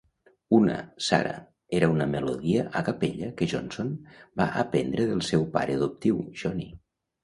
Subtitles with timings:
[0.59, 0.77] Una,
[1.07, 1.35] "Sarah",
[1.81, 3.95] era una melodia a capella que Johnson
[4.45, 6.73] va aprendre del seu pare adoptiu, Johnny.